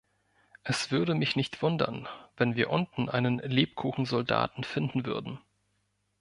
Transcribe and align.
Es 0.63 0.89
würde 0.89 1.13
mich 1.13 1.35
nicht 1.35 1.61
wundern, 1.61 2.07
wenn 2.35 2.55
wir 2.55 2.71
unten 2.71 3.07
einen 3.07 3.37
Lebkuchensoldaten 3.37 4.63
finden 4.63 5.05
würden. 5.05 5.39